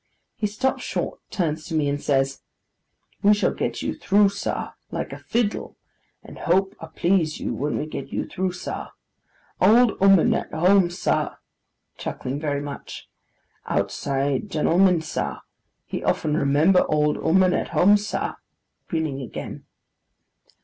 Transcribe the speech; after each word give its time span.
He 0.35 0.47
stops 0.47 0.81
short, 0.81 1.19
turns 1.29 1.65
to 1.67 1.75
me, 1.75 1.87
and 1.87 2.01
says: 2.01 2.41
'We 3.21 3.35
shall 3.35 3.53
get 3.53 3.83
you 3.83 3.93
through 3.93 4.29
sa, 4.29 4.71
like 4.89 5.13
a 5.13 5.19
fiddle, 5.19 5.77
and 6.23 6.39
hope 6.39 6.75
a 6.79 6.87
please 6.87 7.39
you 7.39 7.53
when 7.53 7.77
we 7.77 7.85
get 7.85 8.11
you 8.11 8.25
through 8.27 8.53
sa. 8.53 8.93
Old 9.61 9.91
'ooman 10.01 10.33
at 10.33 10.51
home 10.51 10.89
sa:' 10.89 11.35
chuckling 11.99 12.39
very 12.39 12.61
much. 12.61 13.11
'Outside 13.67 14.49
gentleman 14.49 15.01
sa, 15.01 15.41
he 15.85 16.03
often 16.03 16.35
remember 16.35 16.83
old 16.89 17.15
'ooman 17.17 17.53
at 17.53 17.67
home 17.67 17.95
sa,' 17.95 18.37
grinning 18.87 19.21
again. 19.21 19.65